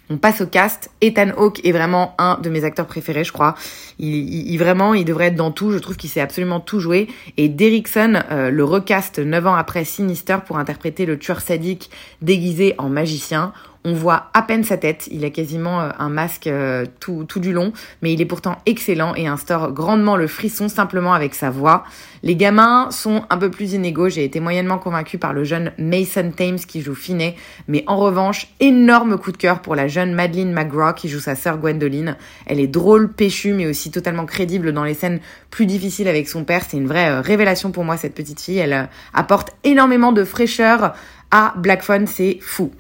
On 0.10 0.18
passe 0.18 0.42
au 0.42 0.46
cast. 0.46 0.92
Ethan 1.02 1.30
Hawke 1.38 1.66
est 1.66 1.72
vraiment 1.72 2.14
un 2.18 2.38
de 2.42 2.50
mes 2.50 2.64
acteurs 2.64 2.86
préférés, 2.86 3.24
je 3.24 3.32
crois. 3.32 3.56
Il, 3.98 4.50
il, 4.52 4.58
vraiment, 4.58 4.94
il 4.94 5.06
devrait 5.06 5.28
être 5.28 5.36
dans 5.36 5.52
tout. 5.52 5.72
Je 5.72 5.78
trouve 5.78 5.98
qu'il 5.98 6.10
sait 6.10 6.22
absolument 6.22 6.60
tout 6.60 6.80
jouer. 6.80 7.08
Et 7.38 7.50
Derrickson 7.50 8.22
euh, 8.32 8.52
le 8.52 8.64
recast 8.64 9.20
neuf 9.20 9.48
ans 9.48 9.56
après 9.56 9.84
Sinister 9.84 10.38
pour 10.46 10.58
interpréter 10.58 11.06
le 11.06 11.18
tueur 11.18 11.42
sadique 11.42 11.90
déguisé 12.22 12.76
en 12.78 12.90
magicien. 12.90 13.54
On 13.88 13.94
voit 13.94 14.32
à 14.34 14.42
peine 14.42 14.64
sa 14.64 14.78
tête, 14.78 15.08
il 15.12 15.24
a 15.26 15.30
quasiment 15.30 15.80
euh, 15.80 15.90
un 16.00 16.10
masque 16.10 16.48
euh, 16.48 16.88
tout, 17.00 17.24
tout 17.30 17.40
du 17.40 17.54
long, 17.54 17.72
mais 18.02 18.12
il 18.12 18.20
est 18.20 18.26
pourtant 18.26 18.58
excellent 18.66 19.14
et 19.14 19.28
instaure 19.28 19.72
grandement 19.74 20.18
le 20.18 20.26
frisson 20.26 20.70
simplement 20.70 21.14
avec 21.14 21.36
sa 21.36 21.52
voix. 21.52 21.84
Les 22.24 22.36
gamins 22.36 22.90
sont 22.90 23.26
un 23.30 23.38
peu 23.38 23.52
plus 23.52 23.74
inégaux, 23.74 24.10
j'ai 24.10 24.24
été 24.24 24.40
moyennement 24.40 24.80
convaincue 24.80 25.20
par 25.20 25.34
le 25.34 25.44
jeune 25.44 25.72
Mason 25.78 26.32
Thames 26.36 26.58
qui 26.58 26.82
joue 26.82 26.96
Finet, 26.96 27.36
mais 27.68 27.84
en 27.86 27.98
revanche, 27.98 28.48
énorme 28.60 29.20
coup 29.20 29.32
de 29.32 29.38
cœur 29.38 29.62
pour 29.62 29.76
la 29.76 29.88
jeune 29.88 30.16
Madeleine 30.16 30.52
McGraw 30.52 30.94
qui 30.96 31.08
joue 31.08 31.20
sa 31.20 31.36
sœur 31.36 31.60
Gwendoline. 31.60 32.18
Elle 32.48 32.60
est 32.60 32.66
drôle, 32.66 33.14
péchue, 33.14 33.54
mais 33.54 33.68
aussi 33.68 33.92
totalement 33.92 34.26
crédible 34.26 34.74
dans 34.74 34.84
les 34.84 34.96
scènes 34.96 35.20
plus 35.52 35.68
difficiles 35.68 36.08
avec 36.08 36.28
son 36.28 36.44
père. 36.44 36.64
C'est 36.68 36.78
une 36.78 36.88
vraie 36.88 37.12
euh, 37.12 37.22
révélation 37.22 37.70
pour 37.70 37.84
moi 37.84 37.98
cette 37.98 38.16
petite 38.16 38.42
fille, 38.42 38.58
elle 38.58 38.90
apporte 39.14 39.52
énormément 39.64 40.12
de 40.12 40.24
fraîcheur 40.24 40.96
à 41.30 41.54
Black 41.58 41.84
Phone, 41.84 42.08
c'est 42.08 42.40
fou. 42.42 42.72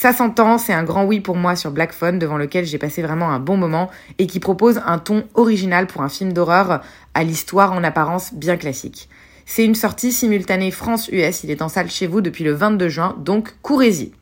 Ça 0.00 0.14
s'entend, 0.14 0.56
c'est 0.56 0.72
un 0.72 0.82
grand 0.82 1.04
oui 1.04 1.20
pour 1.20 1.36
moi 1.36 1.56
sur 1.56 1.72
Black 1.72 1.92
Phone, 1.92 2.18
devant 2.18 2.38
lequel 2.38 2.64
j'ai 2.64 2.78
passé 2.78 3.02
vraiment 3.02 3.32
un 3.32 3.38
bon 3.38 3.58
moment 3.58 3.90
et 4.16 4.26
qui 4.26 4.40
propose 4.40 4.80
un 4.86 4.98
ton 4.98 5.24
original 5.34 5.86
pour 5.86 6.00
un 6.00 6.08
film 6.08 6.32
d'horreur 6.32 6.80
à 7.12 7.22
l'histoire 7.22 7.74
en 7.74 7.84
apparence 7.84 8.32
bien 8.32 8.56
classique. 8.56 9.10
C'est 9.44 9.62
une 9.62 9.74
sortie 9.74 10.10
simultanée 10.10 10.70
France-US, 10.70 11.44
il 11.44 11.50
est 11.50 11.60
en 11.60 11.68
salle 11.68 11.90
chez 11.90 12.06
vous 12.06 12.22
depuis 12.22 12.44
le 12.44 12.54
22 12.54 12.88
juin, 12.88 13.14
donc 13.18 13.52
courez-y. 13.60 14.12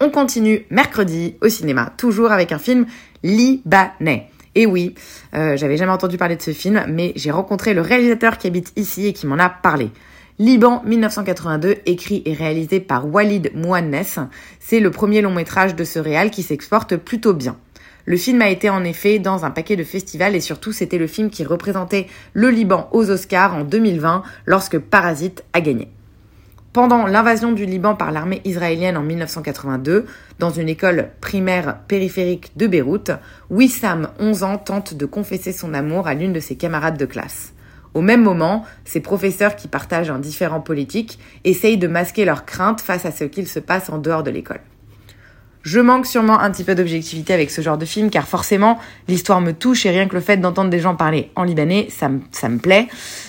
On 0.00 0.10
continue 0.10 0.66
mercredi 0.70 1.36
au 1.40 1.48
cinéma, 1.48 1.92
toujours 1.96 2.32
avec 2.32 2.50
un 2.50 2.58
film 2.58 2.86
libanais. 3.22 4.28
Et 4.56 4.66
oui, 4.66 4.96
euh, 5.36 5.56
j'avais 5.56 5.76
jamais 5.76 5.92
entendu 5.92 6.18
parler 6.18 6.34
de 6.34 6.42
ce 6.42 6.50
film, 6.50 6.84
mais 6.88 7.12
j'ai 7.14 7.30
rencontré 7.30 7.74
le 7.74 7.80
réalisateur 7.80 8.38
qui 8.38 8.48
habite 8.48 8.72
ici 8.74 9.06
et 9.06 9.12
qui 9.12 9.28
m'en 9.28 9.38
a 9.38 9.50
parlé. 9.50 9.92
Liban 10.40 10.82
1982, 10.84 11.76
écrit 11.86 12.20
et 12.24 12.32
réalisé 12.32 12.80
par 12.80 13.06
Walid 13.06 13.52
Mouannes, 13.54 14.02
c'est 14.58 14.80
le 14.80 14.90
premier 14.90 15.22
long 15.22 15.30
métrage 15.30 15.76
de 15.76 15.84
ce 15.84 16.00
réal 16.00 16.32
qui 16.32 16.42
s'exporte 16.42 16.96
plutôt 16.96 17.34
bien. 17.34 17.56
Le 18.04 18.16
film 18.16 18.42
a 18.42 18.48
été 18.48 18.68
en 18.68 18.82
effet 18.82 19.20
dans 19.20 19.44
un 19.44 19.52
paquet 19.52 19.76
de 19.76 19.84
festivals 19.84 20.34
et 20.34 20.40
surtout 20.40 20.72
c'était 20.72 20.98
le 20.98 21.06
film 21.06 21.30
qui 21.30 21.44
représentait 21.44 22.08
le 22.32 22.50
Liban 22.50 22.88
aux 22.90 23.12
Oscars 23.12 23.54
en 23.54 23.62
2020 23.62 24.24
lorsque 24.46 24.76
Parasite 24.76 25.44
a 25.52 25.60
gagné. 25.60 25.86
Pendant 26.72 27.06
l'invasion 27.06 27.52
du 27.52 27.64
Liban 27.64 27.94
par 27.94 28.10
l'armée 28.10 28.40
israélienne 28.44 28.96
en 28.96 29.02
1982, 29.04 30.04
dans 30.40 30.50
une 30.50 30.68
école 30.68 31.10
primaire 31.20 31.78
périphérique 31.86 32.50
de 32.56 32.66
Beyrouth, 32.66 33.12
Wissam, 33.50 34.08
11 34.18 34.42
ans, 34.42 34.58
tente 34.58 34.94
de 34.94 35.06
confesser 35.06 35.52
son 35.52 35.74
amour 35.74 36.08
à 36.08 36.14
l'une 36.14 36.32
de 36.32 36.40
ses 36.40 36.56
camarades 36.56 36.98
de 36.98 37.06
classe. 37.06 37.53
Au 37.94 38.00
même 38.02 38.22
moment, 38.22 38.64
ses 38.84 39.00
professeurs 39.00 39.56
qui 39.56 39.68
partagent 39.68 40.10
un 40.10 40.18
différent 40.18 40.60
politique 40.60 41.18
essayent 41.44 41.78
de 41.78 41.86
masquer 41.88 42.24
leurs 42.24 42.44
craintes 42.44 42.80
face 42.80 43.06
à 43.06 43.12
ce 43.12 43.24
qu'il 43.24 43.46
se 43.46 43.60
passe 43.60 43.88
en 43.88 43.98
dehors 43.98 44.22
de 44.24 44.30
l'école. 44.30 44.60
Je 45.62 45.80
manque 45.80 46.04
sûrement 46.04 46.38
un 46.40 46.50
petit 46.50 46.64
peu 46.64 46.74
d'objectivité 46.74 47.32
avec 47.32 47.50
ce 47.50 47.62
genre 47.62 47.78
de 47.78 47.86
film 47.86 48.10
car 48.10 48.28
forcément 48.28 48.78
l'histoire 49.08 49.40
me 49.40 49.52
touche 49.52 49.86
et 49.86 49.90
rien 49.90 50.06
que 50.08 50.14
le 50.14 50.20
fait 50.20 50.36
d'entendre 50.36 50.68
des 50.68 50.78
gens 50.80 50.94
parler 50.94 51.30
en 51.36 51.44
libanais, 51.44 51.86
ça, 51.88 52.10
me- 52.10 52.20
ça 52.32 52.50
me 52.50 52.58
plaît. 52.58 52.86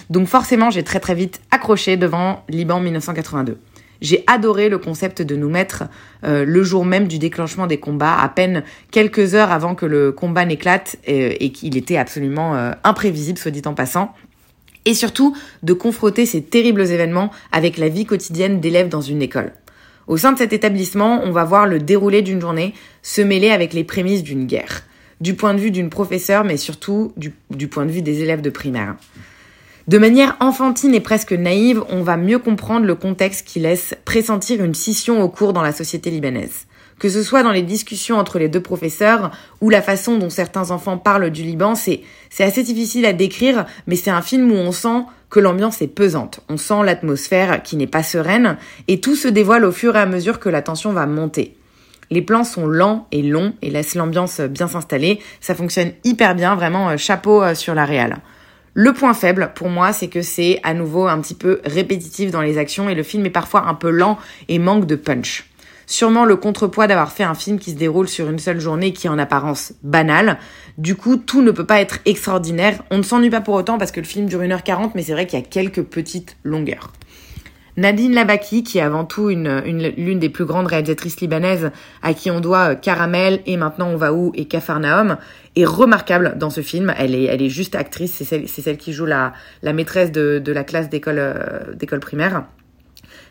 Donc 0.09 0.27
forcément 0.27 0.69
j'ai 0.69 0.83
très 0.83 0.99
très 0.99 1.15
vite 1.15 1.39
accroché 1.51 1.95
devant 1.95 2.43
Liban 2.49 2.81
1982. 2.81 3.57
J'ai 4.01 4.25
adoré 4.27 4.67
le 4.67 4.77
concept 4.77 5.21
de 5.21 5.37
nous 5.37 5.49
mettre 5.49 5.85
euh, 6.25 6.43
le 6.45 6.63
jour 6.63 6.83
même 6.83 7.07
du 7.07 7.17
déclenchement 7.19 7.65
des 7.67 7.77
combats, 7.79 8.17
à 8.19 8.27
peine 8.27 8.63
quelques 8.91 9.33
heures 9.35 9.53
avant 9.53 9.73
que 9.73 9.85
le 9.85 10.11
combat 10.11 10.43
n'éclate 10.43 10.97
euh, 11.07 11.31
et 11.39 11.53
qu'il 11.53 11.77
était 11.77 11.95
absolument 11.95 12.55
euh, 12.55 12.71
imprévisible, 12.83 13.39
soit 13.39 13.51
dit 13.51 13.61
en 13.65 13.73
passant 13.73 14.13
et 14.85 14.93
surtout 14.93 15.35
de 15.63 15.73
confronter 15.73 16.25
ces 16.25 16.41
terribles 16.41 16.81
événements 16.81 17.31
avec 17.51 17.77
la 17.77 17.89
vie 17.89 18.05
quotidienne 18.05 18.59
d'élèves 18.59 18.89
dans 18.89 19.01
une 19.01 19.21
école. 19.21 19.51
Au 20.07 20.17
sein 20.17 20.31
de 20.31 20.37
cet 20.37 20.53
établissement, 20.53 21.21
on 21.23 21.31
va 21.31 21.43
voir 21.43 21.65
le 21.65 21.79
déroulé 21.79 22.21
d'une 22.21 22.41
journée 22.41 22.73
se 23.01 23.21
mêler 23.21 23.49
avec 23.49 23.73
les 23.73 23.83
prémices 23.83 24.23
d'une 24.23 24.45
guerre, 24.45 24.83
du 25.19 25.33
point 25.33 25.53
de 25.53 25.59
vue 25.59 25.71
d'une 25.71 25.89
professeure, 25.89 26.43
mais 26.43 26.57
surtout 26.57 27.11
du, 27.17 27.67
point 27.67 27.85
de 27.85 27.91
vue 27.91 28.03
des 28.03 28.21
élèves 28.21 28.41
de 28.41 28.51
primaire. 28.51 28.95
De 29.87 29.97
manière 29.97 30.35
enfantine 30.39 30.95
et 30.95 30.99
presque 30.99 31.33
naïve, 31.33 31.83
on 31.89 32.01
va 32.01 32.17
mieux 32.17 32.39
comprendre 32.39 32.85
le 32.85 32.95
contexte 32.95 33.47
qui 33.47 33.59
laisse 33.59 33.95
pressentir 34.05 34.63
une 34.63 34.73
scission 34.73 35.21
au 35.21 35.29
cours 35.29 35.53
dans 35.53 35.61
la 35.61 35.71
société 35.71 36.09
libanaise. 36.09 36.65
Que 36.99 37.09
ce 37.09 37.23
soit 37.23 37.43
dans 37.43 37.51
les 37.51 37.61
discussions 37.61 38.17
entre 38.17 38.39
les 38.39 38.47
deux 38.47 38.61
professeurs 38.61 39.31
ou 39.59 39.69
la 39.69 39.81
façon 39.81 40.17
dont 40.17 40.29
certains 40.29 40.71
enfants 40.71 40.97
parlent 40.97 41.29
du 41.29 41.43
Liban, 41.43 41.75
c'est, 41.75 42.01
assez 42.39 42.63
difficile 42.63 43.05
à 43.05 43.13
décrire, 43.13 43.65
mais 43.85 43.97
c'est 43.97 44.11
un 44.11 44.21
film 44.21 44.51
où 44.51 44.55
on 44.55 44.71
sent 44.71 45.03
que 45.29 45.41
l'ambiance 45.41 45.81
est 45.81 45.87
pesante. 45.87 46.39
On 46.47 46.57
sent 46.57 46.83
l'atmosphère 46.85 47.63
qui 47.63 47.75
n'est 47.75 47.87
pas 47.87 48.03
sereine 48.03 48.57
et 48.87 49.01
tout 49.01 49.15
se 49.15 49.27
dévoile 49.27 49.65
au 49.65 49.71
fur 49.71 49.95
et 49.95 49.99
à 49.99 50.05
mesure 50.05 50.39
que 50.39 50.49
la 50.49 50.61
tension 50.61 50.93
va 50.93 51.05
monter. 51.05 51.57
Les 52.11 52.21
plans 52.21 52.43
sont 52.43 52.67
lents 52.67 53.07
et 53.11 53.23
longs 53.23 53.53
et 53.61 53.69
laissent 53.69 53.95
l'ambiance 53.95 54.39
bien 54.39 54.67
s'installer. 54.67 55.19
Ça 55.41 55.55
fonctionne 55.55 55.91
hyper 56.03 56.35
bien, 56.35 56.55
vraiment 56.55 56.89
euh, 56.89 56.97
chapeau 56.97 57.41
euh, 57.41 57.55
sur 57.55 57.73
la 57.73 57.83
réal. 57.83 58.17
Le 58.73 58.93
point 58.93 59.13
faible 59.13 59.51
pour 59.55 59.69
moi, 59.69 59.91
c'est 59.91 60.07
que 60.09 60.21
c'est 60.21 60.59
à 60.63 60.73
nouveau 60.73 61.07
un 61.07 61.19
petit 61.19 61.33
peu 61.33 61.61
répétitif 61.65 62.29
dans 62.29 62.41
les 62.41 62.57
actions 62.57 62.89
et 62.89 62.95
le 62.95 63.03
film 63.03 63.25
est 63.25 63.31
parfois 63.31 63.67
un 63.67 63.73
peu 63.73 63.89
lent 63.89 64.17
et 64.49 64.59
manque 64.59 64.85
de 64.85 64.95
punch. 64.95 65.49
Sûrement 65.87 66.25
le 66.25 66.35
contrepoids 66.35 66.87
d'avoir 66.87 67.11
fait 67.11 67.23
un 67.23 67.35
film 67.35 67.59
qui 67.59 67.71
se 67.71 67.75
déroule 67.75 68.07
sur 68.07 68.29
une 68.29 68.39
seule 68.39 68.59
journée 68.59 68.91
qui 68.93 69.07
est 69.07 69.09
en 69.09 69.19
apparence 69.19 69.73
banale. 69.83 70.37
Du 70.77 70.95
coup, 70.95 71.17
tout 71.17 71.41
ne 71.41 71.51
peut 71.51 71.65
pas 71.65 71.79
être 71.81 71.99
extraordinaire. 72.05 72.81
On 72.91 72.97
ne 72.97 73.03
s'ennuie 73.03 73.29
pas 73.29 73.41
pour 73.41 73.53
autant 73.55 73.77
parce 73.77 73.91
que 73.91 73.99
le 73.99 74.05
film 74.05 74.25
dure 74.25 74.41
1h40, 74.41 74.91
mais 74.95 75.03
c'est 75.03 75.13
vrai 75.13 75.27
qu'il 75.27 75.39
y 75.39 75.41
a 75.41 75.45
quelques 75.45 75.83
petites 75.83 76.37
longueurs. 76.43 76.91
Nadine 77.77 78.13
Labaki, 78.13 78.63
qui 78.63 78.77
est 78.77 78.81
avant 78.81 79.03
tout 79.03 79.29
une, 79.29 79.61
une- 79.65 79.89
l'une 79.97 80.17
des 80.17 80.29
plus 80.29 80.45
grandes 80.45 80.67
réalisatrices 80.67 81.19
libanaises 81.19 81.71
à 82.01 82.13
qui 82.13 82.31
on 82.31 82.39
doit 82.39 82.71
euh, 82.71 82.75
Caramel 82.75 83.41
et 83.45 83.57
maintenant 83.57 83.89
On 83.89 83.97
va 83.97 84.13
où 84.13 84.31
et 84.33 84.45
Cafarnaum, 84.45 85.17
est 85.57 85.65
remarquable 85.65 86.35
dans 86.37 86.49
ce 86.49 86.61
film. 86.61 86.93
Elle 86.97 87.13
est, 87.13 87.25
elle 87.25 87.41
est 87.41 87.49
juste 87.49 87.75
actrice, 87.75 88.13
c'est 88.13 88.23
celle, 88.23 88.47
celle 88.47 88.77
qui 88.77 88.93
joue 88.93 89.05
la, 89.05 89.33
la 89.61 89.73
maîtresse 89.73 90.11
de, 90.13 90.39
de 90.39 90.51
la 90.53 90.63
classe 90.63 90.89
d'école, 90.89 91.17
euh, 91.19 91.73
d'école 91.73 91.99
primaire. 91.99 92.45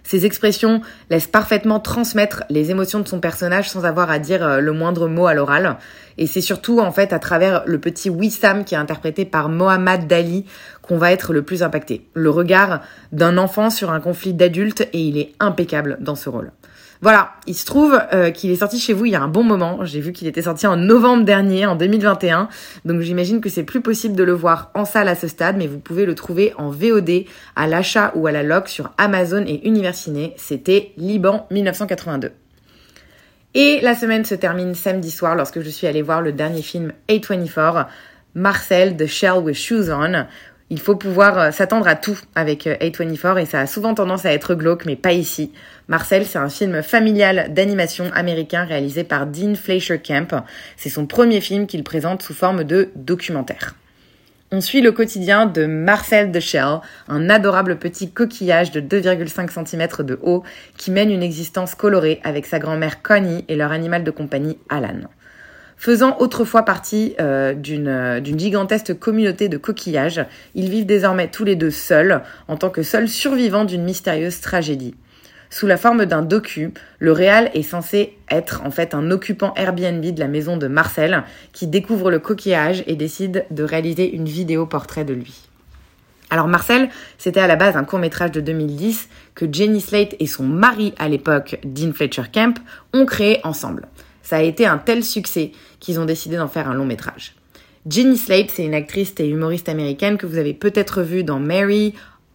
Ses 0.05 0.27
expressions 0.27 0.83
laissent 1.09 1.27
parfaitement 1.27 1.81
transmettre 1.81 2.45
les 2.51 2.71
émotions 2.71 3.01
de 3.01 3.09
son 3.09 3.21
personnage 3.21 3.71
sans 3.71 3.85
avoir 3.85 4.11
à 4.11 4.19
dire 4.19 4.47
euh, 4.47 4.61
le 4.61 4.73
moindre 4.73 5.09
mot 5.09 5.27
à 5.27 5.35
l'oral. 5.35 5.79
Et 6.19 6.27
c'est 6.27 6.43
surtout 6.43 6.79
en 6.79 6.93
fait 6.93 7.13
à 7.13 7.19
travers 7.19 7.63
le 7.67 7.81
petit 7.81 8.11
Wissam 8.11 8.65
qui 8.65 8.75
est 8.75 8.79
interprété 8.79 9.25
par 9.25 9.49
Mohamed 9.49 10.07
Dali 10.07 10.45
qu'on 10.83 10.99
va 10.99 11.11
être 11.11 11.33
le 11.33 11.43
plus 11.43 11.63
impacté. 11.63 12.07
Le 12.13 12.29
regard 12.29 12.83
d'un 13.13 13.39
enfant 13.39 13.71
sur 13.71 13.91
un 13.91 14.01
conflit 14.01 14.35
d'adultes 14.35 14.83
et 14.93 15.01
il 15.01 15.17
est 15.19 15.33
impeccable 15.41 15.97
dans 16.01 16.15
ce 16.15 16.29
rôle. 16.29 16.53
Voilà, 17.05 17.35
il 17.47 17.55
se 17.55 17.67
trouve 17.67 18.01
euh, 18.15 18.31
qu'il 18.31 18.51
est 18.51 18.57
sorti 18.57 18.81
chez 18.81 18.95
vous 18.95 19.05
il 19.05 19.13
y 19.13 19.15
a 19.15 19.21
un 19.21 19.29
bon 19.29 19.43
moment. 19.45 19.85
J'ai 19.85 20.01
vu 20.01 20.15
qu'il 20.15 20.27
était 20.27 20.41
sorti 20.41 20.67
en 20.67 20.79
novembre 20.79 21.27
dernier, 21.27 21.67
en 21.67 21.77
2021. 21.77 22.49
Donc 22.87 23.03
j'imagine 23.03 23.43
que 23.43 23.51
c'est 23.51 23.63
plus 23.63 23.83
possible 23.83 24.17
de 24.17 24.25
le 24.25 24.33
voir 24.33 24.71
en 24.73 24.87
salle 24.87 25.09
à 25.09 25.15
ce 25.15 25.29
stade, 25.29 25.59
mais 25.59 25.67
vous 25.67 25.79
pouvez 25.79 26.07
le 26.07 26.15
trouver 26.15 26.55
en 26.57 26.71
VOD, 26.71 27.27
à 27.57 27.67
l'achat 27.67 28.11
ou 28.15 28.27
à 28.27 28.33
la 28.33 28.43
loc 28.43 28.69
sur 28.69 28.91
Amazon 28.97 29.45
et 29.47 29.69
Universiné. 29.69 30.33
C'était 30.39 30.93
Liban 30.97 31.47
1982. 31.51 32.33
Et 33.53 33.83
la 33.83 33.95
semaine 33.95 34.25
se 34.25 34.35
termine 34.35 34.75
samedi 34.75 35.11
soir 35.11 35.37
lorsque 35.37 35.61
je 35.61 35.69
suis 35.69 35.87
allée 35.87 36.01
voir 36.01 36.23
le 36.23 36.33
dernier 36.33 36.63
film 36.63 36.95
A24, 37.11 37.85
Marcel 38.35 38.97
de 38.97 39.05
Shell 39.05 39.43
with 39.43 39.57
Shoes 39.57 39.91
On. 39.91 40.25
Il 40.71 40.81
faut 40.81 40.97
pouvoir 40.97 41.39
euh, 41.39 41.51
s'attendre 41.51 41.87
à 41.87 41.95
tout 41.95 42.19
avec 42.35 42.67
euh, 42.67 42.75
A24 42.77 43.41
et 43.41 43.45
ça 43.45 43.61
a 43.61 43.67
souvent 43.67 43.95
tendance 43.95 44.25
à 44.25 44.33
être 44.33 44.55
glauque, 44.55 44.87
mais 44.87 44.97
pas 44.97 45.13
ici. 45.13 45.53
Marcel, 45.89 46.25
c'est 46.25 46.39
un 46.39 46.49
film 46.49 46.83
familial 46.83 47.53
d'animation 47.53 48.11
américain 48.15 48.65
réalisé 48.65 49.05
par 49.05 49.27
Dean 49.27 49.55
Fleischer 49.55 49.99
Camp. 49.99 50.43
C'est 50.77 50.89
son 50.89 51.07
premier 51.07 51.43
film 51.43 51.67
qu'il 51.67 51.85
présente 51.85 52.23
sous 52.23 52.33
forme 52.33 52.65
de 52.65 52.89
documentaire. 52.97 53.75
On 54.53 54.61
suit 54.61 54.81
le 54.81 54.93
quotidien 54.93 55.47
de 55.47 55.67
Marcel 55.67 56.31
de 56.31 56.41
Shell, 56.41 56.81
un 57.09 57.29
adorable 57.29 57.77
petit 57.77 58.11
coquillage 58.11 58.71
de 58.71 58.81
2,5 58.81 59.67
cm 59.67 60.07
de 60.07 60.19
haut 60.23 60.45
qui 60.79 60.91
mène 60.91 61.11
une 61.11 61.23
existence 61.23 61.75
colorée 61.75 62.21
avec 62.25 62.47
sa 62.47 62.59
grand-mère 62.59 63.03
Connie 63.03 63.45
et 63.49 63.57
leur 63.57 63.73
animal 63.73 64.05
de 64.05 64.11
compagnie 64.11 64.59
Alan. 64.69 65.01
Faisant 65.85 66.17
autrefois 66.19 66.63
partie 66.63 67.15
euh, 67.21 67.53
d'une 67.53 67.89
euh, 67.89 68.19
d'une 68.19 68.39
gigantesque 68.39 68.99
communauté 68.99 69.51
de 69.51 69.59
coquillages, 69.59 70.25
ils 70.55 70.71
vivent 70.71 70.87
désormais 70.87 71.29
tous 71.29 71.45
les 71.45 71.57
deux 71.57 71.71
seuls, 71.71 72.23
en 72.49 72.57
tant 72.57 72.71
que 72.71 72.83
seuls 72.83 73.07
survivants 73.07 73.67
d'une 73.67 73.85
mystérieuse 73.85 74.41
tragédie. 74.41 74.95
Sous 75.51 75.67
la 75.67 75.77
forme 75.77 76.07
d'un 76.07 76.23
docu, 76.23 76.73
le 77.01 77.13
réal 77.13 77.51
est 77.53 77.63
censé 77.63 78.17
être 78.31 78.63
en 78.65 78.71
fait 78.71 78.95
un 78.95 79.11
occupant 79.11 79.53
Airbnb 79.57 80.03
de 80.03 80.21
la 80.21 80.27
maison 80.27 80.57
de 80.57 80.69
Marcel 80.69 81.23
qui 81.53 81.67
découvre 81.67 82.11
le 82.11 82.19
coquillage 82.19 82.83
et 82.87 82.97
décide 82.97 83.45
de 83.51 83.63
réaliser 83.63 84.11
une 84.11 84.25
vidéo 84.25 84.65
portrait 84.65 85.05
de 85.05 85.13
lui. 85.13 85.51
Alors 86.31 86.49
Marcel, 86.49 86.89
c'était 87.19 87.41
à 87.41 87.47
la 87.47 87.57
base 87.57 87.77
un 87.77 87.85
court 87.85 87.99
métrage 87.99 88.33
de 88.33 88.41
2010 88.41 89.11
que 89.35 89.45
Jenny 89.53 89.83
Slate 89.83 90.17
et 90.19 90.27
son 90.27 90.45
mari 90.45 90.95
à 90.99 91.11
l'époque, 91.11 91.61
Dean 91.63 91.93
Fletcher 91.93 92.31
Camp, 92.33 92.55
ont 92.95 93.05
créé 93.05 93.41
ensemble. 93.45 93.87
Ça 94.25 94.39
a 94.39 94.43
été 94.43 94.67
un 94.67 94.79
tel 94.79 95.05
succès 95.05 95.53
qu'ils 95.79 96.01
ont 96.01 96.07
décidé 96.07 96.37
d'en 96.37 96.49
faire 96.49 96.69
un 96.69 96.75
long 96.75 96.87
métrage. 96.87 97.37
Jenny 97.89 98.17
Slate, 98.17 98.51
c'est 98.51 98.65
une 98.65 98.75
actrice 98.75 99.13
et 99.19 99.29
humoriste 99.29 99.69
américaine 99.69 100.17
que 100.17 100.27
vous 100.27 100.39
avez 100.39 100.55
peut-être 100.55 101.03
vue 101.03 101.23
dans 101.23 101.39
Mary, 101.39 101.95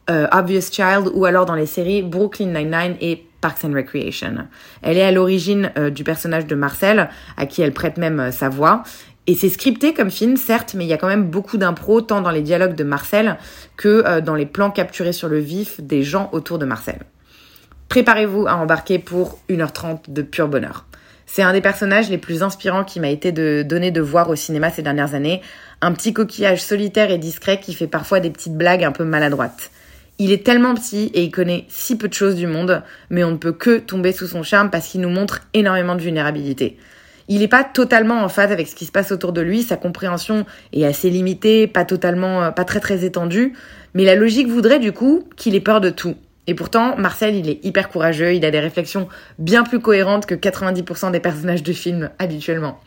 euh, 0.09 0.27
Obvious 0.31 0.71
Child 0.71 1.09
ou 1.13 1.25
alors 1.25 1.45
dans 1.45 1.55
les 1.55 1.65
séries 1.65 2.03
Brooklyn 2.03 2.53
Nine-Nine 2.53 2.95
et 3.01 3.25
Parks 3.41 3.65
and 3.65 3.73
Recreation. 3.73 4.47
Elle 4.83 4.97
est 4.97 5.03
à 5.03 5.11
l'origine 5.11 5.71
euh, 5.77 5.89
du 5.89 6.03
personnage 6.03 6.45
de 6.45 6.53
Marcel, 6.53 7.09
à 7.35 7.47
qui 7.47 7.63
elle 7.63 7.73
prête 7.73 7.97
même 7.97 8.19
euh, 8.19 8.31
sa 8.31 8.47
voix. 8.47 8.83
Et 9.25 9.33
c'est 9.33 9.49
scripté 9.49 9.95
comme 9.95 10.11
film, 10.11 10.37
certes, 10.37 10.75
mais 10.75 10.85
il 10.85 10.87
y 10.87 10.93
a 10.93 10.97
quand 10.97 11.07
même 11.07 11.25
beaucoup 11.25 11.57
d'impro, 11.57 12.01
tant 12.01 12.21
dans 12.21 12.31
les 12.31 12.41
dialogues 12.41 12.75
de 12.75 12.83
Marcel 12.83 13.37
que 13.77 14.21
dans 14.21 14.33
les 14.33 14.47
plans 14.47 14.71
capturés 14.71 15.13
sur 15.13 15.29
le 15.29 15.37
vif 15.37 15.79
des 15.81 16.01
gens 16.01 16.29
autour 16.31 16.57
de 16.57 16.65
Marcel. 16.65 17.01
Préparez-vous 17.89 18.47
à 18.47 18.55
embarquer 18.55 18.97
pour 18.97 19.37
1h30 19.47 20.11
de 20.11 20.23
pur 20.23 20.47
bonheur. 20.47 20.88
C'est 21.31 21.43
un 21.43 21.53
des 21.53 21.61
personnages 21.61 22.09
les 22.09 22.17
plus 22.17 22.41
inspirants 22.41 22.83
qui 22.83 22.99
m'a 22.99 23.09
été 23.09 23.31
de, 23.31 23.61
donné 23.61 23.91
de 23.91 24.01
voir 24.01 24.31
au 24.31 24.35
cinéma 24.35 24.71
ces 24.71 24.81
dernières 24.81 25.13
années. 25.13 25.41
Un 25.79 25.91
petit 25.91 26.11
coquillage 26.11 26.59
solitaire 26.59 27.11
et 27.11 27.19
discret 27.19 27.59
qui 27.59 27.75
fait 27.75 27.85
parfois 27.85 28.19
des 28.19 28.31
petites 28.31 28.55
blagues 28.55 28.83
un 28.83 28.91
peu 28.91 29.03
maladroites. 29.03 29.69
Il 30.17 30.31
est 30.31 30.43
tellement 30.43 30.73
petit 30.73 31.11
et 31.13 31.21
il 31.21 31.29
connaît 31.29 31.65
si 31.69 31.99
peu 31.99 32.07
de 32.07 32.15
choses 32.15 32.33
du 32.33 32.47
monde, 32.47 32.81
mais 33.11 33.23
on 33.23 33.29
ne 33.29 33.37
peut 33.37 33.51
que 33.51 33.77
tomber 33.77 34.11
sous 34.11 34.25
son 34.25 34.41
charme 34.41 34.71
parce 34.71 34.87
qu'il 34.87 35.01
nous 35.01 35.09
montre 35.09 35.41
énormément 35.53 35.93
de 35.93 36.01
vulnérabilité. 36.01 36.77
Il 37.27 37.41
n'est 37.41 37.47
pas 37.47 37.63
totalement 37.63 38.23
en 38.23 38.27
phase 38.27 38.51
avec 38.51 38.67
ce 38.67 38.73
qui 38.73 38.85
se 38.85 38.91
passe 38.91 39.11
autour 39.11 39.31
de 39.31 39.41
lui, 39.41 39.61
sa 39.61 39.77
compréhension 39.77 40.47
est 40.73 40.83
assez 40.83 41.11
limitée, 41.11 41.67
pas 41.67 41.85
totalement, 41.85 42.51
pas 42.51 42.65
très 42.65 42.79
très 42.79 43.05
étendue, 43.05 43.53
mais 43.93 44.03
la 44.03 44.15
logique 44.15 44.47
voudrait 44.47 44.79
du 44.79 44.93
coup 44.93 45.29
qu'il 45.37 45.53
ait 45.53 45.59
peur 45.59 45.79
de 45.79 45.91
tout. 45.91 46.15
Et 46.49 46.55
pourtant, 46.55 46.97
Marcel, 46.97 47.35
il 47.35 47.47
est 47.47 47.63
hyper 47.63 47.89
courageux, 47.89 48.33
il 48.33 48.43
a 48.43 48.49
des 48.49 48.59
réflexions 48.59 49.07
bien 49.37 49.61
plus 49.63 49.79
cohérentes 49.79 50.25
que 50.25 50.33
90% 50.33 51.11
des 51.11 51.19
personnages 51.19 51.61
de 51.61 51.73
film 51.73 52.09
habituellement. 52.17 52.79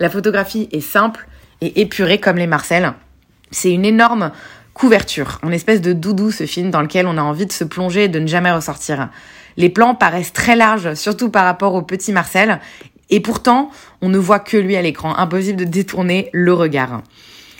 La 0.00 0.10
photographie 0.10 0.68
est 0.72 0.80
simple 0.80 1.28
et 1.60 1.80
épurée 1.80 2.18
comme 2.18 2.36
les 2.36 2.48
Marcel. 2.48 2.94
C'est 3.52 3.70
une 3.70 3.84
énorme 3.84 4.32
couverture, 4.74 5.38
en 5.44 5.52
espèce 5.52 5.80
de 5.80 5.92
doudou 5.92 6.32
ce 6.32 6.46
film 6.46 6.72
dans 6.72 6.82
lequel 6.82 7.06
on 7.06 7.16
a 7.16 7.22
envie 7.22 7.46
de 7.46 7.52
se 7.52 7.62
plonger 7.62 8.04
et 8.04 8.08
de 8.08 8.18
ne 8.18 8.26
jamais 8.26 8.50
ressortir. 8.50 9.08
Les 9.56 9.70
plans 9.70 9.94
paraissent 9.94 10.32
très 10.32 10.56
larges, 10.56 10.94
surtout 10.94 11.30
par 11.30 11.44
rapport 11.44 11.74
au 11.74 11.82
petit 11.82 12.10
Marcel, 12.10 12.58
et 13.10 13.20
pourtant, 13.20 13.70
on 14.02 14.08
ne 14.08 14.18
voit 14.18 14.40
que 14.40 14.56
lui 14.56 14.74
à 14.74 14.82
l'écran, 14.82 15.16
impossible 15.16 15.60
de 15.60 15.64
détourner 15.64 16.28
le 16.32 16.52
regard. 16.52 17.02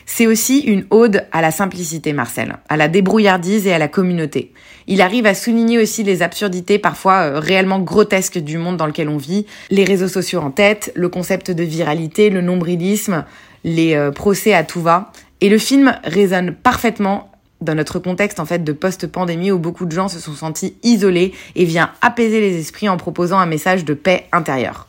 C'est 0.08 0.28
aussi 0.28 0.60
une 0.60 0.86
ode 0.90 1.26
à 1.32 1.42
la 1.42 1.50
simplicité, 1.50 2.12
Marcel, 2.12 2.56
à 2.68 2.76
la 2.76 2.86
débrouillardise 2.86 3.66
et 3.66 3.72
à 3.72 3.78
la 3.78 3.88
communauté. 3.88 4.52
Il 4.86 5.02
arrive 5.02 5.26
à 5.26 5.34
souligner 5.34 5.80
aussi 5.80 6.04
les 6.04 6.22
absurdités 6.22 6.78
parfois 6.78 7.22
euh, 7.22 7.40
réellement 7.40 7.80
grotesques 7.80 8.38
du 8.38 8.56
monde 8.56 8.76
dans 8.76 8.86
lequel 8.86 9.08
on 9.08 9.16
vit, 9.16 9.46
les 9.68 9.84
réseaux 9.84 10.08
sociaux 10.08 10.40
en 10.40 10.52
tête, 10.52 10.92
le 10.94 11.08
concept 11.08 11.50
de 11.50 11.64
viralité, 11.64 12.30
le 12.30 12.40
nombrilisme, 12.40 13.24
les 13.64 13.94
euh, 13.94 14.12
procès 14.12 14.54
à 14.54 14.62
tout 14.62 14.80
va. 14.80 15.10
Et 15.40 15.48
le 15.48 15.58
film 15.58 15.98
résonne 16.04 16.54
parfaitement 16.54 17.32
dans 17.60 17.74
notre 17.74 17.98
contexte 17.98 18.38
en 18.38 18.46
fait 18.46 18.62
de 18.62 18.72
post-pandémie 18.72 19.50
où 19.50 19.58
beaucoup 19.58 19.86
de 19.86 19.92
gens 19.92 20.08
se 20.08 20.20
sont 20.20 20.34
sentis 20.34 20.76
isolés 20.84 21.32
et 21.56 21.64
vient 21.64 21.90
apaiser 22.00 22.40
les 22.40 22.58
esprits 22.58 22.88
en 22.88 22.96
proposant 22.96 23.38
un 23.38 23.46
message 23.46 23.84
de 23.84 23.94
paix 23.94 24.26
intérieure. 24.30 24.86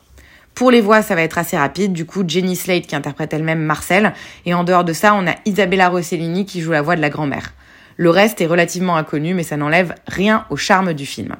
Pour 0.58 0.72
les 0.72 0.80
voix, 0.80 1.02
ça 1.02 1.14
va 1.14 1.22
être 1.22 1.38
assez 1.38 1.56
rapide. 1.56 1.92
Du 1.92 2.04
coup, 2.04 2.24
Jenny 2.26 2.56
Slate 2.56 2.88
qui 2.88 2.96
interprète 2.96 3.32
elle-même 3.32 3.60
Marcel. 3.60 4.12
Et 4.44 4.54
en 4.54 4.64
dehors 4.64 4.82
de 4.82 4.92
ça, 4.92 5.14
on 5.14 5.24
a 5.24 5.36
Isabella 5.44 5.88
Rossellini 5.88 6.46
qui 6.46 6.62
joue 6.62 6.72
la 6.72 6.82
voix 6.82 6.96
de 6.96 7.00
la 7.00 7.10
grand-mère. 7.10 7.54
Le 7.96 8.10
reste 8.10 8.40
est 8.40 8.46
relativement 8.46 8.96
inconnu, 8.96 9.34
mais 9.34 9.44
ça 9.44 9.56
n'enlève 9.56 9.94
rien 10.08 10.46
au 10.50 10.56
charme 10.56 10.94
du 10.94 11.06
film. 11.06 11.36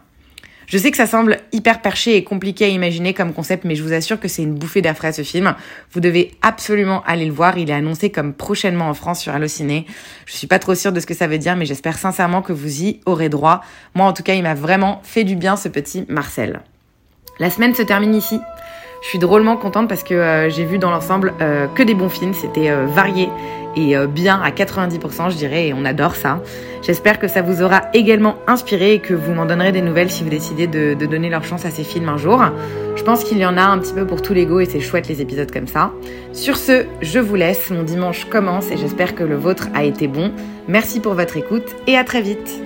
Je 0.66 0.78
sais 0.78 0.92
que 0.92 0.96
ça 0.96 1.08
semble 1.08 1.38
hyper 1.50 1.82
perché 1.82 2.14
et 2.14 2.22
compliqué 2.22 2.66
à 2.66 2.68
imaginer 2.68 3.12
comme 3.12 3.32
concept, 3.32 3.64
mais 3.64 3.75
je 3.75 3.82
vous 3.82 3.92
assure 3.92 4.20
que 4.20 4.28
c'est 4.28 4.44
une 4.44 4.54
bouffée 4.54 4.82
d'air 4.82 4.96
frais 4.96 5.12
ce 5.12 5.22
film. 5.22 5.56
Vous 5.90 5.98
devez 5.98 6.30
absolument 6.40 7.02
aller 7.04 7.26
le 7.26 7.32
voir. 7.32 7.58
Il 7.58 7.70
est 7.70 7.75
annoncé 7.75 8.10
comme 8.10 8.32
prochainement 8.32 8.88
en 8.88 8.94
France 8.94 9.20
sur 9.20 9.34
Allociné. 9.34 9.84
Je 10.26 10.34
suis 10.34 10.46
pas 10.46 10.60
trop 10.60 10.76
sûre 10.76 10.92
de 10.92 11.00
ce 11.00 11.06
que 11.06 11.14
ça 11.14 11.26
veut 11.26 11.38
dire, 11.38 11.56
mais 11.56 11.66
j'espère 11.66 11.98
sincèrement 11.98 12.40
que 12.40 12.52
vous 12.52 12.82
y 12.84 13.00
aurez 13.04 13.30
droit. 13.30 13.64
Moi, 13.96 14.06
en 14.06 14.12
tout 14.12 14.22
cas, 14.22 14.34
il 14.34 14.44
m'a 14.44 14.54
vraiment 14.54 15.00
fait 15.02 15.25
du 15.25 15.34
bien 15.34 15.56
ce 15.56 15.68
petit 15.68 16.06
Marcel. 16.08 16.60
La 17.40 17.50
semaine 17.50 17.75
se 17.75 17.82
termine 17.82 18.14
ici. 18.14 18.38
Je 19.00 19.09
suis 19.09 19.19
drôlement 19.19 19.57
contente 19.57 19.88
parce 19.88 20.02
que 20.02 20.14
euh, 20.14 20.50
j'ai 20.50 20.64
vu 20.64 20.78
dans 20.78 20.90
l'ensemble 20.90 21.35
euh, 21.40 21.67
que 21.69 21.83
des 21.83 21.95
bons 21.95 22.09
films. 22.09 22.35
C'était 22.35 22.71
euh, 22.71 22.87
varié 22.87 23.28
et 23.76 23.95
bien 24.09 24.40
à 24.43 24.50
90%, 24.50 25.31
je 25.31 25.37
dirais, 25.37 25.69
et 25.69 25.75
on 25.75 25.85
adore 25.85 26.17
ça. 26.17 26.43
J'espère 26.83 27.21
que 27.21 27.28
ça 27.28 27.43
vous 27.43 27.62
aura 27.62 27.83
également 27.95 28.35
inspiré 28.49 28.95
et 28.95 28.99
que 28.99 29.14
vous 29.14 29.33
m'en 29.35 29.47
donnerez 29.47 29.71
des 29.71 29.83
nouvelles 29.83 30.11
si 30.11 30.25
vous 30.25 30.31
décidez 30.31 30.67
de, 30.67 30.95
de 30.95 31.07
donner 31.07 31.28
leur 31.28 31.45
chance 31.45 31.64
à 31.64 31.71
ces 31.71 31.85
films 31.85 32.09
un 32.09 32.17
jour. 32.17 32.43
Je 32.97 33.05
pense 33.05 33.23
qu'il 33.23 33.38
y 33.38 33.47
en 33.47 33.57
a 33.57 33.62
un 33.62 33.78
petit 33.78 33.93
peu 33.93 34.05
pour 34.05 34.21
tous 34.21 34.35
les 34.35 34.47
goûts 34.47 34.59
et 34.59 34.64
c'est 34.64 34.81
chouette 34.81 35.07
les 35.07 35.21
épisodes 35.21 35.52
comme 35.52 35.69
ça. 35.69 35.93
Sur 36.33 36.57
ce, 36.57 36.87
je 37.02 37.21
vous 37.21 37.37
laisse. 37.37 37.71
Mon 37.71 37.85
dimanche 37.85 38.25
commence 38.25 38.73
et 38.73 38.76
j'espère 38.78 39.14
que 39.14 39.23
le 39.23 39.37
vôtre 39.37 39.69
a 39.75 39.85
été 39.85 40.09
bon. 40.09 40.33
Merci 40.67 40.99
pour 40.99 41.14
votre 41.14 41.37
écoute 41.37 41.76
et 41.87 41.97
à 41.97 42.02
très 42.02 42.23
vite. 42.23 42.61